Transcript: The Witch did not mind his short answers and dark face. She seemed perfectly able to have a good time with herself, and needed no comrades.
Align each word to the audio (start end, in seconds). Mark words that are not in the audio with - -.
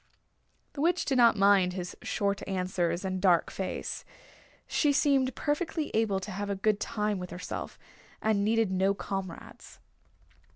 The 0.73 0.81
Witch 0.81 1.05
did 1.05 1.19
not 1.19 1.37
mind 1.37 1.73
his 1.73 1.95
short 2.01 2.41
answers 2.47 3.05
and 3.05 3.21
dark 3.21 3.51
face. 3.51 4.03
She 4.65 4.91
seemed 4.91 5.35
perfectly 5.35 5.91
able 5.93 6.19
to 6.21 6.31
have 6.31 6.49
a 6.49 6.55
good 6.55 6.79
time 6.79 7.19
with 7.19 7.29
herself, 7.29 7.77
and 8.19 8.43
needed 8.43 8.71
no 8.71 8.95
comrades. 8.95 9.77